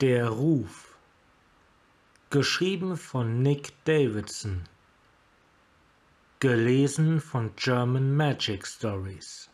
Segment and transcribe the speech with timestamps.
[0.00, 0.96] Der Ruf
[2.30, 4.62] Geschrieben von Nick Davidson
[6.38, 9.50] Gelesen von German Magic Stories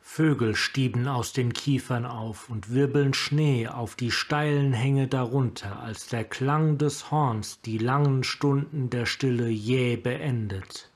[0.00, 6.06] Vögel stieben aus den Kiefern auf und wirbeln Schnee auf die steilen Hänge darunter, als
[6.06, 10.90] der Klang des Horns die langen Stunden der Stille jäh beendet.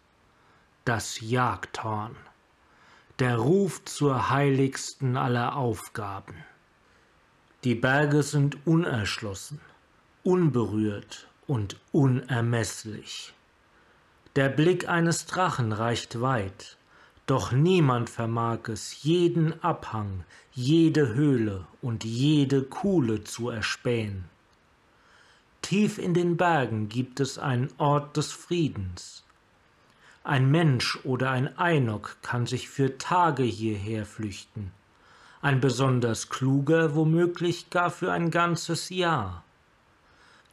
[0.86, 2.16] Das Jagdhorn,
[3.18, 6.34] der Ruf zur heiligsten aller Aufgaben.
[7.64, 9.60] Die Berge sind unerschlossen,
[10.22, 13.34] unberührt und unermesslich.
[14.36, 16.76] Der Blick eines Drachen reicht weit,
[17.26, 24.26] doch niemand vermag es, jeden Abhang, jede Höhle und jede Kuhle zu erspähen.
[25.60, 29.24] Tief in den Bergen gibt es einen Ort des Friedens.
[30.22, 34.70] Ein Mensch oder ein Einok kann sich für Tage hierher flüchten,
[35.40, 39.44] ein besonders kluger womöglich gar für ein ganzes Jahr.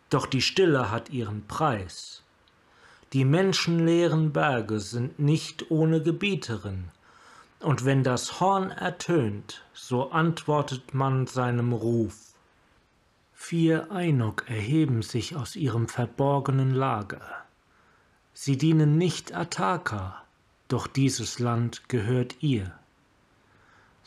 [0.09, 2.21] Doch die Stille hat ihren Preis.
[3.13, 6.89] Die menschenleeren Berge sind nicht ohne Gebieterin,
[7.59, 12.33] und wenn das Horn ertönt, so antwortet man seinem Ruf.
[13.33, 17.21] Vier Einok erheben sich aus ihrem verborgenen Lager.
[18.33, 20.21] Sie dienen nicht Ataka,
[20.67, 22.77] doch dieses Land gehört ihr.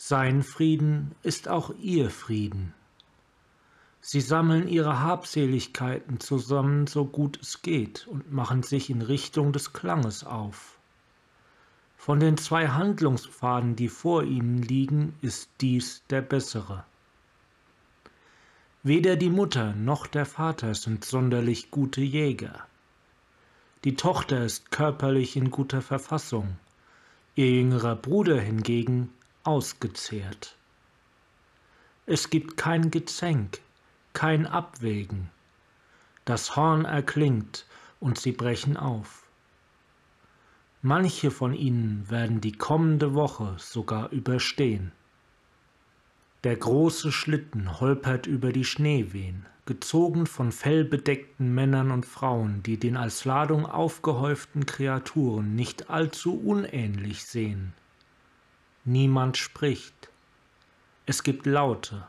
[0.00, 2.72] Sein Frieden ist auch ihr Frieden.
[4.00, 9.72] Sie sammeln ihre Habseligkeiten zusammen, so gut es geht, und machen sich in Richtung des
[9.72, 10.78] Klanges auf.
[11.96, 16.84] Von den zwei Handlungspfaden, die vor ihnen liegen, ist dies der bessere.
[18.84, 22.68] Weder die Mutter noch der Vater sind sonderlich gute Jäger.
[23.82, 26.56] Die Tochter ist körperlich in guter Verfassung,
[27.34, 29.12] ihr jüngerer Bruder hingegen
[29.48, 30.58] ausgezehrt.
[32.04, 33.60] Es gibt kein Gezänk,
[34.12, 35.30] kein Abwägen.
[36.26, 37.64] Das Horn erklingt
[37.98, 39.22] und sie brechen auf.
[40.82, 44.92] Manche von ihnen werden die kommende Woche sogar überstehen.
[46.44, 52.98] Der große Schlitten holpert über die Schneewehen, gezogen von fellbedeckten Männern und Frauen, die den
[52.98, 57.72] als Ladung aufgehäuften Kreaturen nicht allzu unähnlich sehen.
[58.88, 60.08] Niemand spricht.
[61.04, 62.06] Es gibt Laute,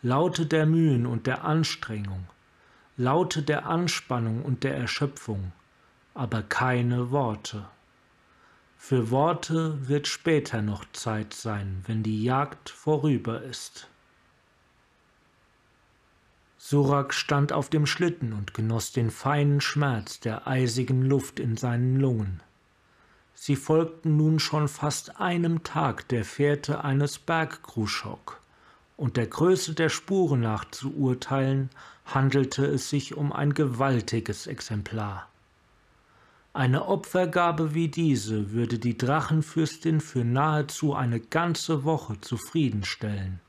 [0.00, 2.26] Laute der Mühen und der Anstrengung,
[2.96, 5.52] Laute der Anspannung und der Erschöpfung,
[6.14, 7.68] aber keine Worte.
[8.78, 13.86] Für Worte wird später noch Zeit sein, wenn die Jagd vorüber ist.
[16.56, 21.96] Surak stand auf dem Schlitten und genoss den feinen Schmerz der eisigen Luft in seinen
[21.96, 22.42] Lungen.
[23.42, 28.38] Sie folgten nun schon fast einem Tag der Fährte eines Bergkruschok,
[28.98, 31.70] und der Größe der Spuren nach zu urteilen,
[32.04, 35.26] handelte es sich um ein gewaltiges Exemplar.
[36.52, 43.40] Eine Opfergabe wie diese würde die Drachenfürstin für nahezu eine ganze Woche zufriedenstellen.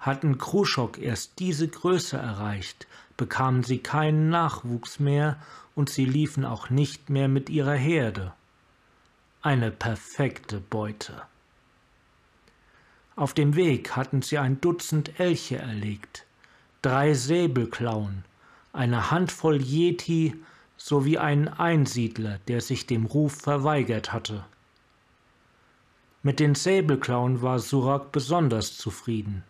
[0.00, 5.36] Hatten Kruschok erst diese Größe erreicht, bekamen sie keinen Nachwuchs mehr
[5.76, 8.32] und sie liefen auch nicht mehr mit ihrer Herde.
[9.40, 11.22] Eine perfekte Beute.
[13.14, 16.26] Auf dem Weg hatten sie ein Dutzend Elche erlegt,
[16.82, 18.24] drei Säbelklauen,
[18.72, 20.34] eine Handvoll Yeti
[20.76, 24.44] sowie einen Einsiedler, der sich dem Ruf verweigert hatte.
[26.24, 29.44] Mit den Säbelklauen war Surak besonders zufrieden.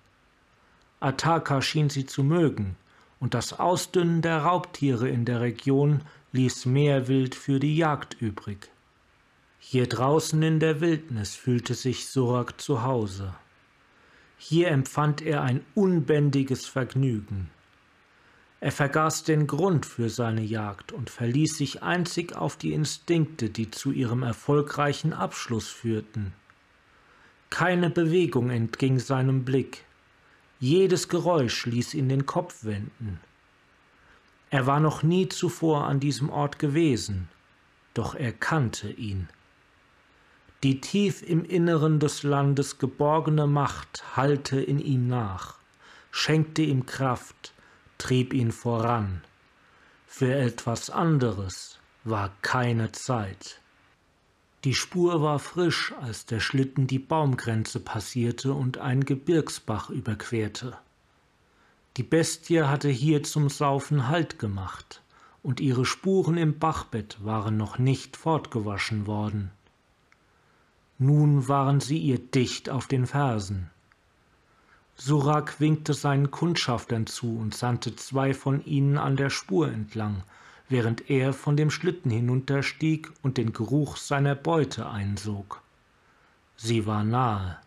[1.01, 2.77] Ataka schien sie zu mögen,
[3.21, 8.71] und das Ausdünnen der Raubtiere in der Region ließ mehr Wild für die Jagd übrig.
[9.71, 13.35] Hier draußen in der Wildnis fühlte sich Surak zu Hause.
[14.39, 17.51] Hier empfand er ein unbändiges Vergnügen.
[18.61, 23.71] Er vergaß den Grund für seine Jagd und verließ sich einzig auf die Instinkte, die
[23.71, 26.33] zu ihrem erfolgreichen Abschluss führten.
[27.51, 29.85] Keine Bewegung entging seinem Blick.
[30.61, 33.21] Jedes Geräusch ließ ihn den Kopf wenden.
[34.49, 37.29] Er war noch nie zuvor an diesem Ort gewesen,
[37.93, 39.29] doch er kannte ihn.
[40.65, 45.55] Die tief im Inneren des Landes geborgene Macht hallte in ihm nach,
[46.11, 47.55] schenkte ihm Kraft,
[47.97, 49.23] trieb ihn voran.
[50.09, 53.61] Für etwas anderes war keine Zeit.
[54.65, 60.77] Die Spur war frisch, als der Schlitten die Baumgrenze passierte und einen Gebirgsbach überquerte.
[61.97, 65.03] Die Bestie hatte hier zum Saufen Halt gemacht,
[65.45, 69.53] und ihre Spuren im Bachbett waren noch nicht fortgewaschen worden.
[70.99, 73.71] Nun waren sie ihr dicht auf den Fersen.
[74.97, 80.25] Surak winkte seinen Kundschaftern zu und sandte zwei von ihnen an der Spur entlang,
[80.69, 85.63] während er von dem Schlitten hinunterstieg und den Geruch seiner Beute einsog.
[86.57, 87.59] Sie war nahe,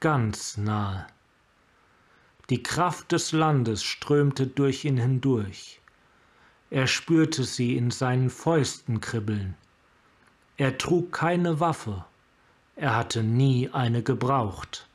[0.00, 1.06] ganz nahe.
[2.48, 5.80] Die Kraft des Landes strömte durch ihn hindurch.
[6.70, 9.56] Er spürte sie in seinen Fäusten kribbeln.
[10.56, 12.06] Er trug keine Waffe,
[12.76, 14.86] er hatte nie eine gebraucht.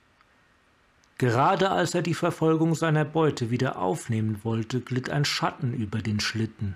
[1.18, 6.20] Gerade als er die Verfolgung seiner Beute wieder aufnehmen wollte, glitt ein Schatten über den
[6.20, 6.76] Schlitten.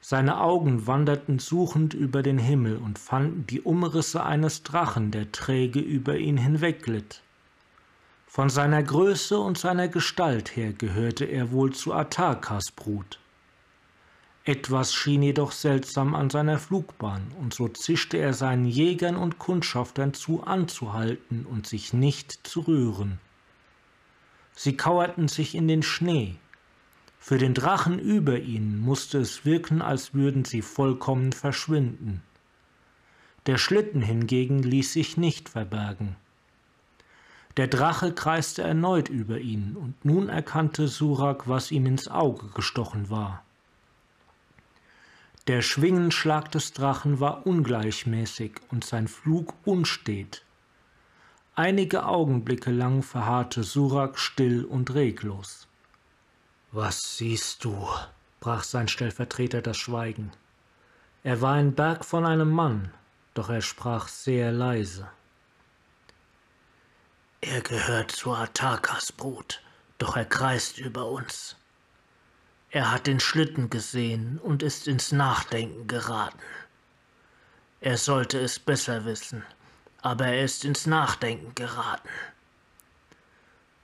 [0.00, 5.80] Seine Augen wanderten suchend über den Himmel und fanden die Umrisse eines Drachen, der träge
[5.80, 7.22] über ihn hinwegglitt.
[8.26, 13.18] Von seiner Größe und seiner Gestalt her gehörte er wohl zu Atakas Brut.
[14.46, 20.12] Etwas schien jedoch seltsam an seiner Flugbahn, und so zischte er seinen Jägern und Kundschaftern
[20.12, 23.20] zu, anzuhalten und sich nicht zu rühren.
[24.54, 26.36] Sie kauerten sich in den Schnee.
[27.18, 32.22] Für den Drachen über ihnen musste es wirken, als würden sie vollkommen verschwinden.
[33.46, 36.16] Der Schlitten hingegen ließ sich nicht verbergen.
[37.56, 43.08] Der Drache kreiste erneut über ihn, und nun erkannte Surak, was ihm ins Auge gestochen
[43.08, 43.43] war.
[45.46, 50.42] Der Schwingenschlag des Drachen war ungleichmäßig und sein Flug unstet.
[51.54, 55.68] Einige Augenblicke lang verharrte Surak still und reglos.
[56.72, 57.88] Was siehst du?
[58.40, 60.32] brach sein Stellvertreter das Schweigen.
[61.22, 62.92] Er war ein Berg von einem Mann,
[63.34, 65.08] doch er sprach sehr leise.
[67.42, 69.60] Er gehört zu Atakas Brut,
[69.98, 71.56] doch er kreist über uns.
[72.74, 76.40] Er hat den Schlitten gesehen und ist ins Nachdenken geraten.
[77.80, 79.44] Er sollte es besser wissen,
[80.02, 82.08] aber er ist ins Nachdenken geraten.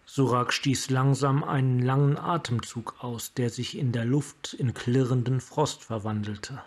[0.06, 5.84] Surak stieß langsam einen langen Atemzug aus, der sich in der Luft in klirrenden Frost
[5.84, 6.60] verwandelte.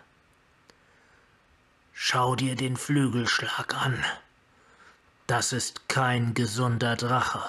[1.92, 4.02] Schau dir den Flügelschlag an.
[5.26, 7.44] Das ist kein gesunder Drache.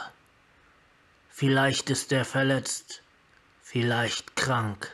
[1.30, 3.04] Vielleicht ist er verletzt,
[3.76, 4.90] vielleicht krank.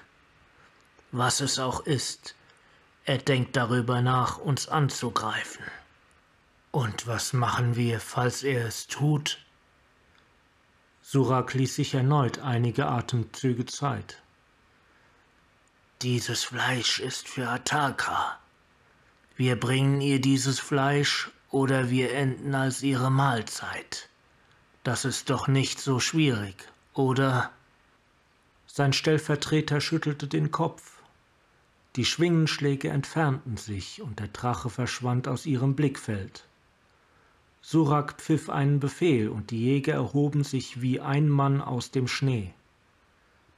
[1.12, 2.34] Was es auch ist,
[3.06, 5.64] er denkt darüber nach, uns anzugreifen.
[6.72, 9.38] Und was machen wir, falls er es tut?
[11.04, 14.20] Surak ließ sich erneut einige Atemzüge Zeit.
[16.02, 18.40] Dieses Fleisch ist für Ataka.
[19.36, 24.10] Wir bringen ihr dieses Fleisch oder wir enden als ihre Mahlzeit.
[24.84, 27.52] Das ist doch nicht so schwierig, oder?
[28.74, 31.02] Sein Stellvertreter schüttelte den Kopf.
[31.98, 36.48] Die Schwingenschläge entfernten sich und der Drache verschwand aus ihrem Blickfeld.
[37.62, 42.54] Surak pfiff einen Befehl und die Jäger erhoben sich wie ein Mann aus dem Schnee.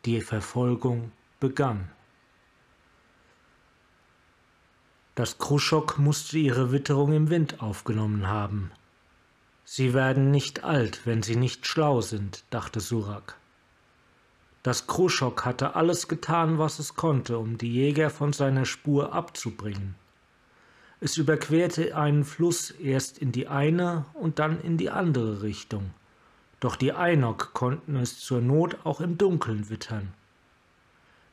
[0.05, 1.91] Die Verfolgung begann.
[5.13, 8.71] Das Kruschok musste ihre Witterung im Wind aufgenommen haben.
[9.63, 13.37] Sie werden nicht alt, wenn sie nicht schlau sind, dachte Surak.
[14.63, 19.95] Das Kruschok hatte alles getan, was es konnte, um die Jäger von seiner Spur abzubringen.
[21.01, 25.91] Es überquerte einen Fluss erst in die eine und dann in die andere Richtung.
[26.61, 30.13] Doch die Einok konnten es zur Not auch im Dunkeln wittern.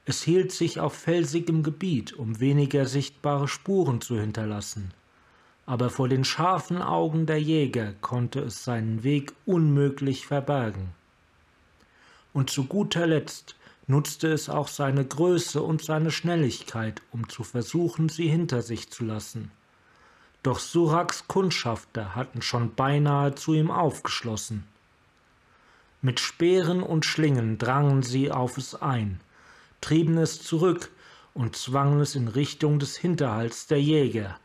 [0.07, 4.93] Es hielt sich auf felsigem Gebiet, um weniger sichtbare Spuren zu hinterlassen.
[5.66, 10.95] Aber vor den scharfen Augen der Jäger konnte es seinen Weg unmöglich verbergen
[12.32, 13.56] und zu guter Letzt
[13.87, 19.04] nutzte es auch seine Größe und seine Schnelligkeit, um zu versuchen, sie hinter sich zu
[19.04, 19.50] lassen.
[20.42, 24.64] Doch Suraks Kundschafter hatten schon beinahe zu ihm aufgeschlossen.
[26.02, 29.20] Mit Speeren und Schlingen drangen sie auf es ein,
[29.82, 30.90] trieben es zurück
[31.34, 34.38] und zwangen es in Richtung des Hinterhalts der Jäger.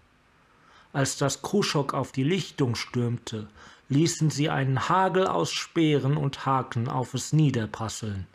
[0.91, 3.47] Als das Kruschok auf die Lichtung stürmte,
[3.89, 8.27] ließen sie einen Hagel aus Speeren und Haken auf es niederprasseln.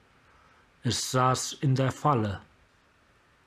[0.82, 2.40] Es saß in der Falle.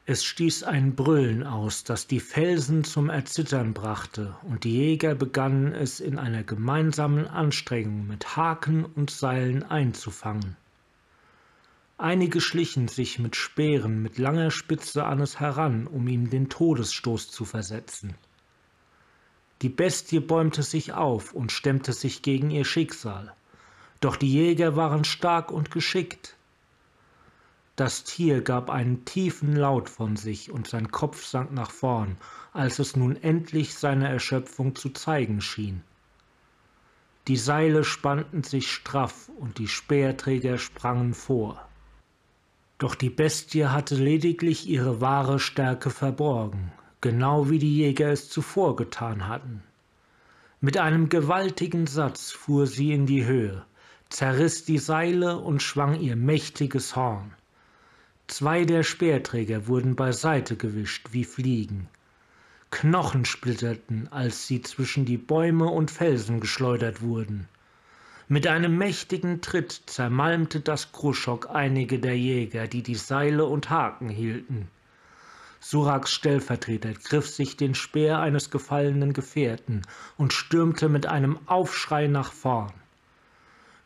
[0.06, 5.74] Es stieß ein Brüllen aus, das die Felsen zum Erzittern brachte, und die Jäger begannen
[5.74, 10.58] es in einer gemeinsamen Anstrengung mit Haken und Seilen einzufangen.
[11.98, 17.32] Einige schlichen sich mit Speeren mit langer Spitze an es heran, um ihm den Todesstoß
[17.32, 18.16] zu versetzen.
[19.64, 23.34] Die Bestie bäumte sich auf und stemmte sich gegen ihr Schicksal.
[24.02, 26.36] Doch die Jäger waren stark und geschickt.
[27.78, 32.18] Das Tier gab einen tiefen Laut von sich und sein Kopf sank nach vorn,
[32.52, 35.82] als es nun endlich seine Erschöpfung zu zeigen schien.
[37.30, 41.66] Die Seile spannten sich straff und die Speerträger sprangen vor.
[42.80, 48.78] Doch die Bestie hatte lediglich ihre wahre Stärke verborgen, genau wie die Jäger es zuvor
[48.78, 49.62] getan hatten.
[50.62, 53.66] Mit einem gewaltigen Satz fuhr sie in die Höhe,
[54.10, 57.34] zerriss die Seile und schwang ihr mächtiges Horn.
[58.28, 61.90] Zwei der Speerträger wurden beiseite gewischt wie Fliegen.
[62.72, 67.50] Knochen splitterten, als sie zwischen die Bäume und Felsen geschleudert wurden.
[68.30, 74.08] Mit einem mächtigen Tritt zermalmte das Kruschok einige der Jäger, die die Seile und Haken
[74.08, 74.70] hielten.
[75.66, 79.84] Suraks Stellvertreter griff sich den Speer eines gefallenen Gefährten
[80.18, 82.74] und stürmte mit einem Aufschrei nach vorn.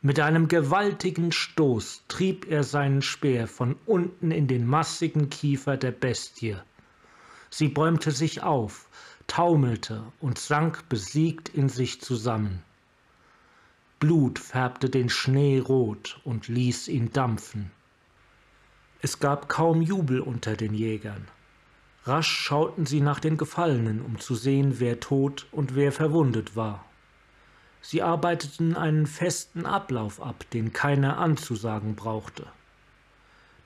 [0.01, 5.91] Mit einem gewaltigen Stoß trieb er seinen Speer von unten in den massigen Kiefer der
[5.91, 6.57] Bestie.
[7.51, 8.89] Sie bäumte sich auf,
[9.27, 12.63] taumelte und sank besiegt in sich zusammen.
[13.99, 17.69] Blut färbte den Schnee rot und ließ ihn dampfen.
[18.99, 21.27] Es gab kaum Jubel unter den Jägern.
[22.07, 26.85] Rasch schauten sie nach den Gefallenen, um zu sehen, wer tot und wer verwundet war.
[27.81, 32.45] Sie arbeiteten einen festen Ablauf ab, den keiner anzusagen brauchte.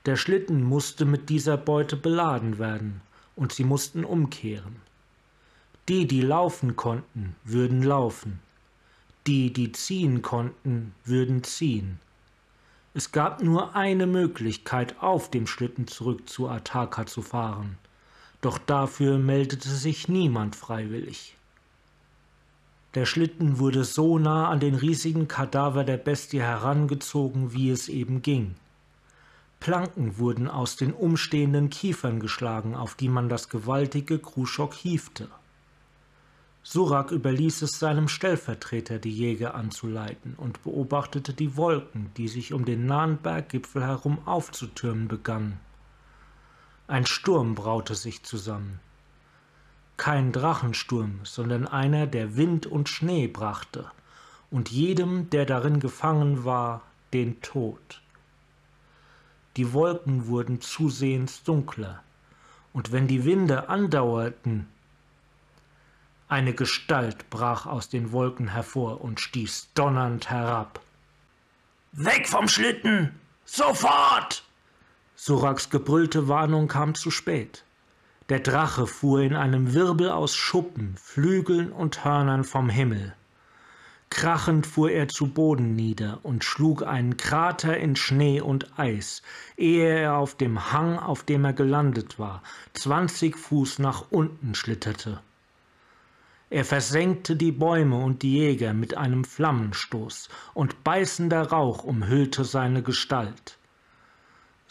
[0.05, 3.01] Der Schlitten musste mit dieser Beute beladen werden,
[3.35, 4.77] und sie mussten umkehren.
[5.87, 8.39] Die, die laufen konnten, würden laufen,
[9.27, 11.99] die, die ziehen konnten, würden ziehen.
[12.93, 17.77] Es gab nur eine Möglichkeit, auf dem Schlitten zurück zu Ataka zu fahren,
[18.41, 21.35] doch dafür meldete sich niemand freiwillig.
[22.95, 28.21] Der Schlitten wurde so nah an den riesigen Kadaver der Bestie herangezogen, wie es eben
[28.21, 28.55] ging.
[29.61, 35.29] Planken wurden aus den umstehenden Kiefern geschlagen, auf die man das gewaltige Kruschok hiefte.
[36.63, 42.65] Surak überließ es seinem Stellvertreter, die Jäger anzuleiten, und beobachtete die Wolken, die sich um
[42.65, 45.59] den nahen Berggipfel herum aufzutürmen begannen.
[46.91, 48.81] Ein Sturm braute sich zusammen.
[49.95, 53.89] Kein Drachensturm, sondern einer, der Wind und Schnee brachte,
[54.49, 56.81] und jedem, der darin gefangen war,
[57.13, 58.01] den Tod.
[59.55, 62.03] Die Wolken wurden zusehends dunkler,
[62.73, 64.67] und wenn die Winde andauerten,
[66.27, 70.81] eine Gestalt brach aus den Wolken hervor und stieß donnernd herab.
[71.93, 73.17] Weg vom Schlitten!
[73.45, 74.43] Sofort!
[75.23, 77.63] Suraks gebrüllte Warnung kam zu spät.
[78.29, 83.13] Der Drache fuhr in einem Wirbel aus Schuppen, Flügeln und Hörnern vom Himmel.
[84.09, 89.21] Krachend fuhr er zu Boden nieder und schlug einen Krater in Schnee und Eis,
[89.57, 92.41] ehe er auf dem Hang, auf dem er gelandet war,
[92.73, 95.21] zwanzig Fuß nach unten schlitterte.
[96.49, 102.81] Er versenkte die Bäume und die Jäger mit einem Flammenstoß, und beißender Rauch umhüllte seine
[102.81, 103.59] Gestalt.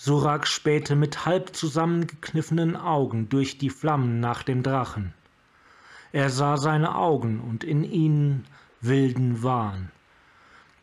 [0.03, 5.13] Surak spähte mit halb zusammengekniffenen Augen durch die Flammen nach dem Drachen.
[6.11, 8.47] Er sah seine Augen und in ihnen
[8.81, 9.91] wilden Wahn.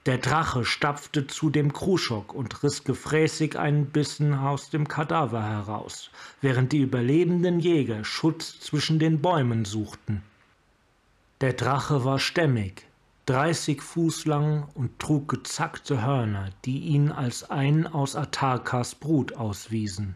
[0.05, 6.11] Der Drache stapfte zu dem Kruschok und riss gefräßig einen Bissen aus dem Kadaver heraus,
[6.41, 10.21] während die überlebenden Jäger Schutz zwischen den Bäumen suchten.
[11.41, 12.86] Der Drache war stämmig,
[13.27, 20.15] dreißig Fuß lang und trug gezackte Hörner, die ihn als einen aus Atakas Brut auswiesen.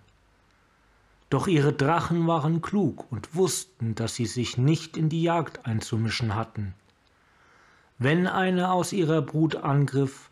[1.30, 6.36] Doch ihre Drachen waren klug und wussten, dass sie sich nicht in die Jagd einzumischen
[6.36, 6.74] hatten.
[7.98, 10.30] Wenn einer aus ihrer Brut angriff,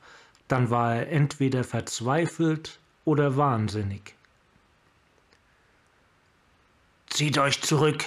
[0.47, 4.15] dann war er entweder verzweifelt oder wahnsinnig.
[7.07, 8.05] Zieht euch zurück,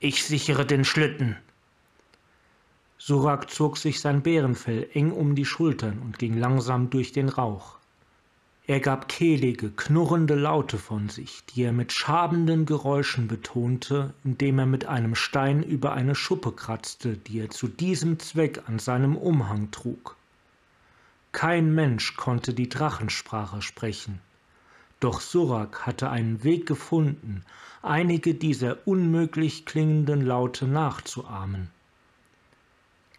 [0.00, 1.36] ich sichere den Schlitten,
[3.04, 7.78] Surak zog sich sein Bärenfell eng um die Schultern und ging langsam durch den Rauch.
[8.68, 14.66] Er gab kehlige, knurrende Laute von sich, die er mit schabenden Geräuschen betonte, indem er
[14.66, 19.72] mit einem Stein über eine Schuppe kratzte, die er zu diesem Zweck an seinem Umhang
[19.72, 20.14] trug.
[21.32, 24.20] Kein Mensch konnte die Drachensprache sprechen.
[25.00, 27.42] Doch Surak hatte einen Weg gefunden,
[27.82, 31.68] einige dieser unmöglich klingenden Laute nachzuahmen.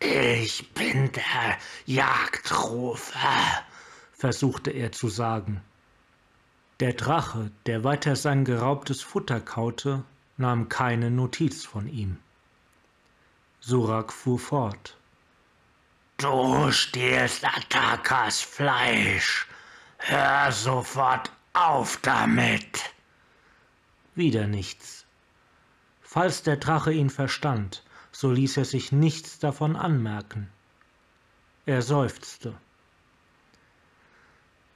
[0.06, 3.64] Ich bin der Jagdrufer,
[4.12, 5.62] versuchte er zu sagen.
[6.82, 10.04] Der Drache, der weiter sein geraubtes Futter kaute,
[10.36, 12.18] nahm keine Notiz von ihm.
[13.62, 14.98] Surak fuhr fort.
[16.18, 19.48] Du stiehlst Atakas Fleisch.
[20.00, 22.94] Hör sofort auf damit.
[24.16, 25.06] Wieder nichts.
[26.02, 30.50] Falls der Drache ihn verstand, so ließ er sich nichts davon anmerken.
[31.66, 32.56] Er seufzte.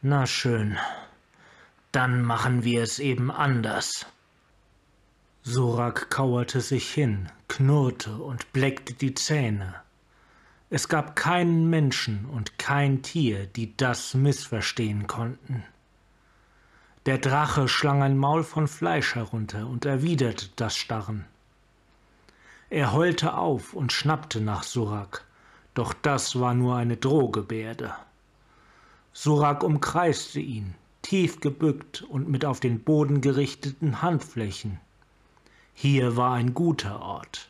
[0.02, 0.78] Na schön,
[1.92, 4.06] dann machen wir es eben anders.
[5.44, 9.76] Surak kauerte sich hin, knurrte und bleckte die Zähne.
[10.70, 15.64] Es gab keinen Menschen und kein Tier, die das missverstehen konnten.
[17.06, 21.26] Der Drache schlang ein Maul von Fleisch herunter und erwiderte das Starren.
[22.70, 25.24] Er heulte auf und schnappte nach Surak,
[25.74, 27.94] doch das war nur eine Drohgebärde.
[29.14, 34.80] Surak umkreiste ihn, tief gebückt und mit auf den Boden gerichteten Handflächen.
[35.74, 37.50] Hier war ein guter Ort.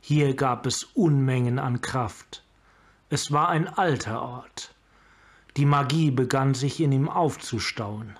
[0.00, 2.44] Hier gab es Unmengen an Kraft.
[3.10, 4.74] Es war ein alter Ort.
[5.56, 8.16] Die Magie begann sich in ihm aufzustauen.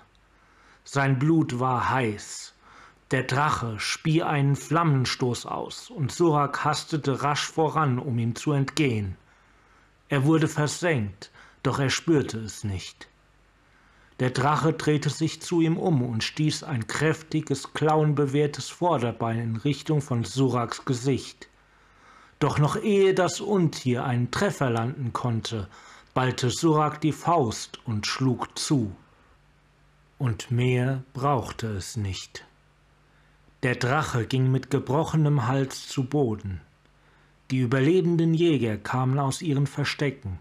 [0.83, 2.52] Sein Blut war heiß.
[3.13, 9.17] Der Drache spie einen Flammenstoß aus, und Surak hastete rasch voran, um ihm zu entgehen.
[10.09, 11.29] Er wurde versenkt,
[11.61, 13.07] doch er spürte es nicht.
[14.19, 20.01] Der Drache drehte sich zu ihm um und stieß ein kräftiges, klauenbewehrtes Vorderbein in Richtung
[20.01, 21.49] von Suraks Gesicht.
[22.39, 25.67] Doch noch ehe das Untier einen Treffer landen konnte,
[26.15, 28.95] ballte Surak die Faust und schlug zu.
[30.17, 32.47] Und mehr brauchte es nicht.
[33.63, 36.59] Der Drache ging mit gebrochenem Hals zu Boden.
[37.49, 40.39] Die überlebenden Jäger kamen aus ihren Verstecken.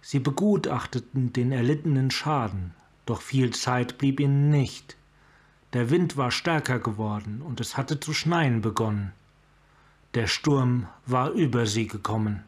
[0.00, 4.96] Sie begutachteten den erlittenen Schaden, doch viel Zeit blieb ihnen nicht.
[5.74, 9.12] Der Wind war stärker geworden und es hatte zu schneien begonnen.
[10.14, 12.42] Der Sturm war über sie gekommen.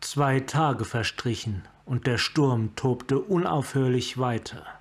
[0.00, 4.77] Zwei Tage verstrichen und der Sturm tobte unaufhörlich weiter.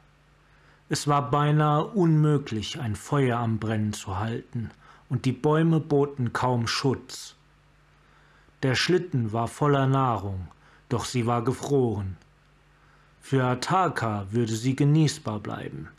[0.89, 4.71] Es war beinahe unmöglich, ein Feuer am Brennen zu halten,
[5.09, 7.35] und die Bäume boten kaum Schutz.
[8.63, 10.47] Der Schlitten war voller Nahrung,
[10.89, 12.17] doch sie war gefroren.
[13.21, 15.89] Für Ataka würde sie genießbar bleiben.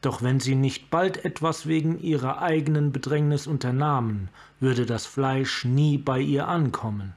[0.00, 5.98] Doch wenn sie nicht bald etwas wegen ihrer eigenen Bedrängnis unternahmen, würde das Fleisch nie
[5.98, 7.14] bei ihr ankommen.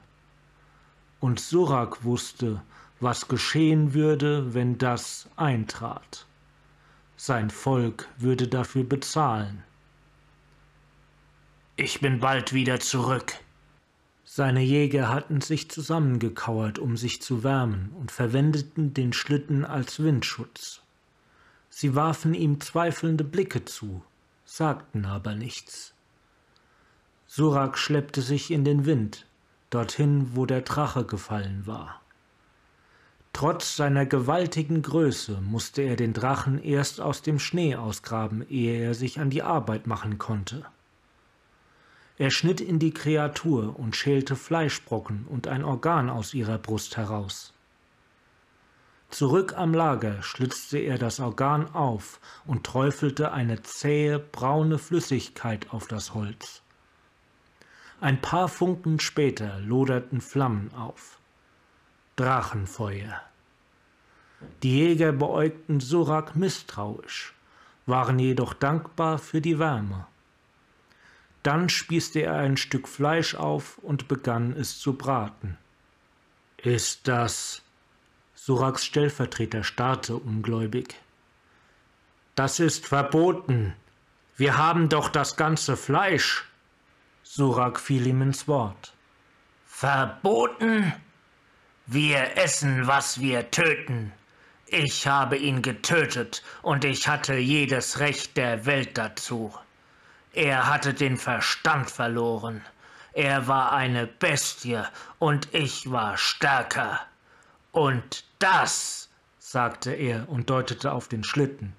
[1.20, 2.62] Und Surak wusste,
[3.00, 6.27] was geschehen würde, wenn das eintrat.
[7.20, 9.64] Sein Volk würde dafür bezahlen.
[11.74, 13.34] Ich bin bald wieder zurück.
[14.22, 20.80] Seine Jäger hatten sich zusammengekauert, um sich zu wärmen, und verwendeten den Schlitten als Windschutz.
[21.70, 24.04] Sie warfen ihm zweifelnde Blicke zu,
[24.44, 25.94] sagten aber nichts.
[27.26, 29.26] Surak schleppte sich in den Wind,
[29.70, 32.00] dorthin, wo der Drache gefallen war.
[33.38, 38.94] Trotz seiner gewaltigen Größe musste er den Drachen erst aus dem Schnee ausgraben, ehe er
[38.94, 40.66] sich an die Arbeit machen konnte.
[42.16, 47.52] Er schnitt in die Kreatur und schälte Fleischbrocken und ein Organ aus ihrer Brust heraus.
[49.08, 55.86] Zurück am Lager schlitzte er das Organ auf und träufelte eine zähe, braune Flüssigkeit auf
[55.86, 56.60] das Holz.
[58.00, 61.20] Ein paar Funken später loderten Flammen auf.
[62.16, 63.27] Drachenfeuer.
[64.62, 67.34] Die Jäger beäugten Surak misstrauisch,
[67.86, 70.06] waren jedoch dankbar für die Wärme.
[71.42, 75.56] Dann spießte er ein Stück Fleisch auf und begann es zu braten.
[76.58, 77.62] Ist das?
[78.34, 80.96] Suraks Stellvertreter starrte ungläubig.
[82.34, 83.74] Das ist verboten.
[84.36, 86.44] Wir haben doch das ganze Fleisch.
[87.22, 88.94] Surak fiel ihm ins Wort.
[89.66, 90.92] Verboten?
[91.86, 94.12] Wir essen, was wir töten.
[94.70, 99.54] Ich habe ihn getötet und ich hatte jedes Recht der Welt dazu.
[100.34, 102.62] Er hatte den Verstand verloren.
[103.14, 104.82] Er war eine Bestie
[105.18, 107.00] und ich war stärker.
[107.72, 111.72] Und das, sagte er und deutete auf den Schlitten,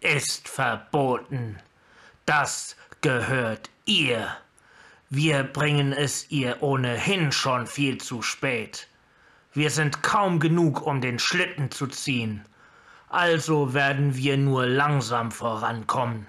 [0.00, 1.60] ist verboten.
[2.26, 4.36] Das gehört ihr.
[5.08, 8.88] Wir bringen es ihr ohnehin schon viel zu spät.
[9.58, 12.44] Wir sind kaum genug, um den Schlitten zu ziehen.
[13.08, 16.28] Also werden wir nur langsam vorankommen.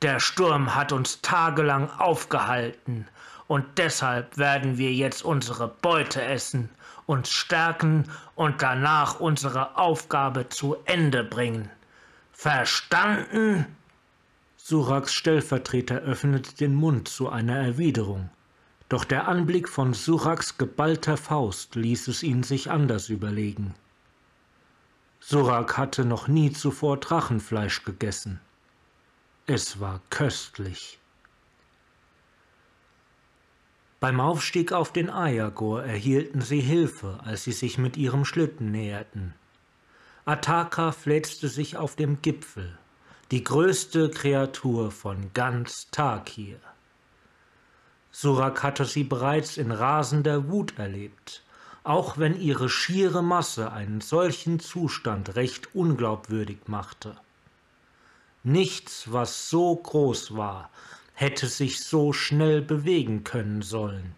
[0.00, 3.06] Der Sturm hat uns tagelang aufgehalten,
[3.46, 6.70] und deshalb werden wir jetzt unsere Beute essen,
[7.04, 11.68] uns stärken und danach unsere Aufgabe zu Ende bringen.
[12.32, 13.66] Verstanden?
[14.56, 18.30] Suraks Stellvertreter öffnete den Mund zu einer Erwiderung.
[18.90, 23.76] Doch der Anblick von Suraks geballter Faust ließ es ihn sich anders überlegen.
[25.20, 28.40] Surak hatte noch nie zuvor Drachenfleisch gegessen.
[29.46, 30.98] Es war köstlich.
[34.00, 39.34] Beim Aufstieg auf den Ayagor erhielten sie Hilfe, als sie sich mit ihrem Schlitten näherten.
[40.24, 42.76] Ataka fläzte sich auf dem Gipfel,
[43.30, 46.58] die größte Kreatur von ganz Takir.
[48.12, 51.42] Surak hatte sie bereits in rasender Wut erlebt,
[51.84, 57.16] auch wenn ihre schiere Masse einen solchen Zustand recht unglaubwürdig machte.
[58.42, 60.70] Nichts, was so groß war,
[61.14, 64.14] hätte sich so schnell bewegen können sollen.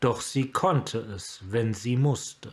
[0.00, 2.52] Doch sie konnte es, wenn sie musste.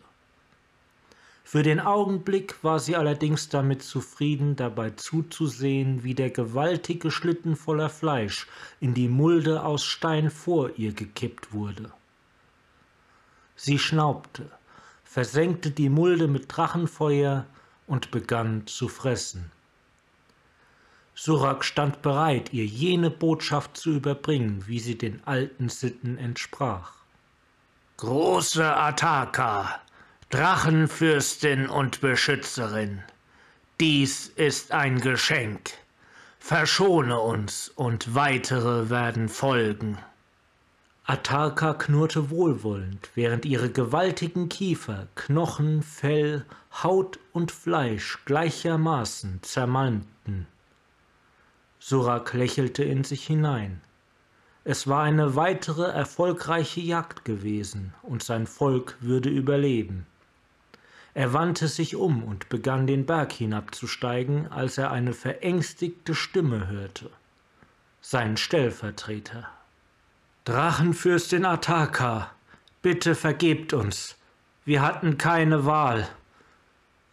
[1.52, 7.90] Für den Augenblick war sie allerdings damit zufrieden, dabei zuzusehen, wie der gewaltige Schlitten voller
[7.90, 8.46] Fleisch
[8.80, 11.92] in die Mulde aus Stein vor ihr gekippt wurde.
[13.56, 14.52] Sie schnaubte,
[15.04, 17.48] versenkte die Mulde mit Drachenfeuer
[17.88, 19.52] und begann zu fressen.
[21.16, 26.94] Surak stand bereit, ihr jene Botschaft zu überbringen, wie sie den alten Sitten entsprach.
[27.98, 29.82] Große Ataka,
[30.32, 33.02] Drachenfürstin und Beschützerin,
[33.80, 35.72] dies ist ein Geschenk.
[36.38, 39.98] Verschone uns und weitere werden folgen.
[41.04, 46.46] Ataka knurrte wohlwollend, während ihre gewaltigen Kiefer Knochen, Fell,
[46.84, 50.46] Haut und Fleisch gleichermaßen zermalmten.
[51.80, 53.82] Surak lächelte in sich hinein.
[54.64, 60.06] Es war eine weitere erfolgreiche Jagd gewesen, und sein Volk würde überleben.
[61.14, 67.10] Er wandte sich um und begann den Berg hinabzusteigen, als er eine verängstigte Stimme hörte.
[68.02, 69.48] Sein Stellvertreter.
[70.46, 72.32] Drachenfürstin Ataka,
[72.82, 74.16] bitte vergebt uns.
[74.66, 76.08] Wir hatten keine Wahl.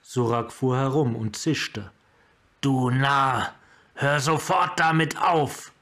[0.02, 1.90] Surak fuhr herum und zischte.
[2.60, 3.52] Du Narr,
[3.94, 5.72] hör sofort damit auf.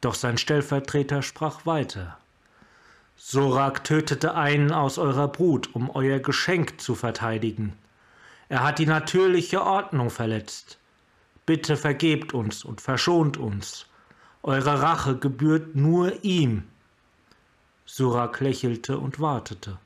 [0.00, 2.18] Doch sein Stellvertreter sprach weiter.
[3.28, 7.72] Sorak tötete einen aus eurer Brut, um euer Geschenk zu verteidigen.
[8.48, 10.78] Er hat die natürliche Ordnung verletzt.
[11.44, 13.86] Bitte vergebt uns und verschont uns.
[14.44, 16.68] Eure Rache gebührt nur ihm.
[17.84, 19.76] Surak lächelte und wartete.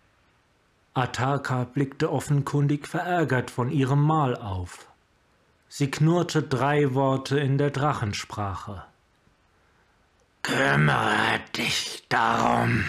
[0.93, 4.87] Ataka blickte offenkundig verärgert von ihrem Mahl auf.
[5.67, 8.85] Sie knurrte drei Worte in der Drachensprache.
[10.43, 12.85] Kümmere dich darum.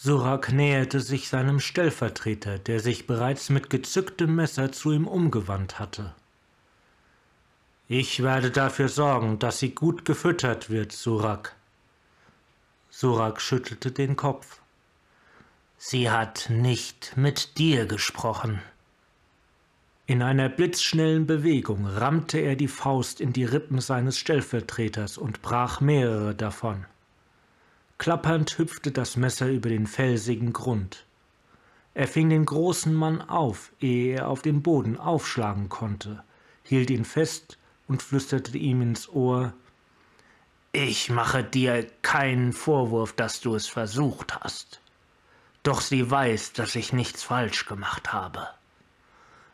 [0.00, 6.14] Surak näherte sich seinem Stellvertreter, der sich bereits mit gezücktem Messer zu ihm umgewandt hatte.
[7.88, 11.56] Ich werde dafür sorgen, dass sie gut gefüttert wird, Surak.
[12.90, 14.60] Surak schüttelte den Kopf.
[15.78, 18.62] Sie hat nicht mit dir gesprochen.
[20.06, 25.80] In einer blitzschnellen Bewegung rammte er die Faust in die Rippen seines Stellvertreters und brach
[25.80, 26.86] mehrere davon.
[27.98, 31.04] Klappernd hüpfte das Messer über den felsigen Grund.
[31.94, 36.22] Er fing den großen Mann auf, ehe er auf den Boden aufschlagen konnte,
[36.62, 37.58] hielt ihn fest
[37.88, 39.52] und flüsterte ihm ins Ohr
[40.70, 44.80] Ich mache dir keinen Vorwurf, dass du es versucht hast.
[45.64, 48.46] Doch sie weiß, dass ich nichts falsch gemacht habe.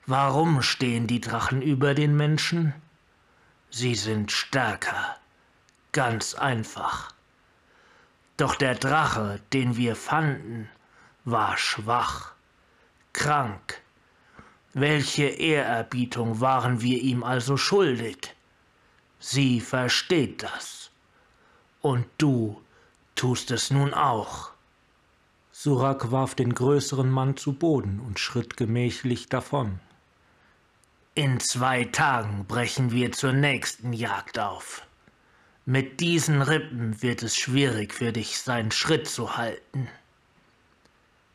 [0.04, 2.74] Warum stehen die Drachen über den Menschen?
[3.70, 5.16] Sie sind stärker.
[5.92, 7.13] Ganz einfach.
[8.36, 10.68] Doch der Drache, den wir fanden,
[11.24, 12.32] war schwach,
[13.12, 13.80] krank.
[14.72, 18.34] Welche Ehrerbietung waren wir ihm also schuldig?
[19.20, 20.90] Sie versteht das.
[21.80, 22.60] Und du
[23.14, 24.50] tust es nun auch.
[25.52, 29.78] Surak warf den größeren Mann zu Boden und schritt gemächlich davon.
[31.14, 34.82] In zwei Tagen brechen wir zur nächsten Jagd auf.
[35.66, 39.88] Mit diesen Rippen wird es schwierig für dich, seinen Schritt zu halten.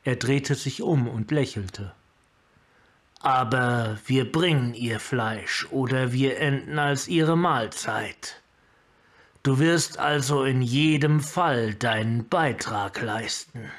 [0.04, 1.94] Er drehte sich um und lächelte.
[3.22, 8.42] Aber wir bringen ihr Fleisch oder wir enden als ihre Mahlzeit.
[9.42, 13.72] Du wirst also in jedem Fall deinen Beitrag leisten.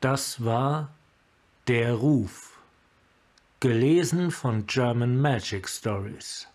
[0.00, 0.90] Das war
[1.68, 2.58] Der Ruf,
[3.60, 6.49] gelesen von German Magic Stories.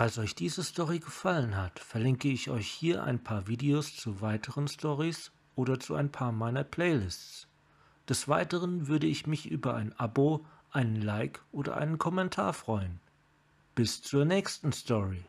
[0.00, 4.66] Falls euch diese Story gefallen hat, verlinke ich euch hier ein paar Videos zu weiteren
[4.66, 7.48] Stories oder zu ein paar meiner Playlists.
[8.08, 12.98] Des Weiteren würde ich mich über ein Abo, einen Like oder einen Kommentar freuen.
[13.74, 15.22] Bis zur nächsten Story.